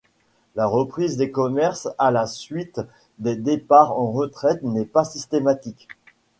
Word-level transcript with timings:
La 0.55 0.65
reprise 0.65 1.15
des 1.15 1.29
commerces 1.29 1.87
à 1.99 2.09
la 2.09 2.25
suite 2.25 2.81
des 3.19 3.35
départs 3.35 3.91
en 3.99 4.11
retraite 4.11 4.63
n'est 4.63 4.85
pas 4.87 5.05
systématique. 5.05 5.87